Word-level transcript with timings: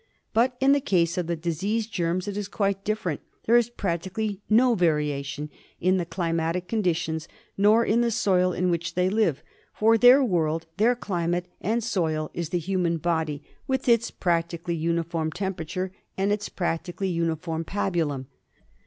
But 0.33 0.57
in 0.59 0.71
the 0.71 0.81
case 0.81 1.15
of 1.19 1.27
the 1.27 1.35
disease 1.35 1.85
germs 1.85 2.27
it 2.27 2.35
is 2.35 2.47
quite 2.47 2.83
different. 2.83 3.21
There 3.45 3.55
is 3.55 3.69
practically 3.69 4.41
no 4.49 4.73
variation 4.73 5.51
in 5.79 5.97
the 5.97 6.07
climatic 6.07 6.67
conditions 6.67 7.27
nor 7.55 7.85
in 7.85 8.01
the 8.01 8.09
soil 8.09 8.51
in 8.51 8.71
which 8.71 8.95
they 8.95 9.09
live; 9.09 9.43
for 9.71 9.99
their 9.99 10.23
world, 10.23 10.65
their 10.77 10.95
chmate 10.95 11.43
and 11.61 11.83
soil, 11.83 12.31
is 12.33 12.49
the 12.49 12.57
human 12.57 12.97
body 12.97 13.43
with 13.67 13.87
its 13.87 14.09
practically 14.09 14.73
8 14.73 14.79
GEOGRAPHICAL 14.81 15.01
DISTRIBUTION 15.03 15.19
uniform 15.19 15.31
temperature 15.33 15.91
and 16.17 16.31
its 16.31 16.49
practically 16.49 17.09
uniform 17.09 17.63
pabulum. 17.63 18.25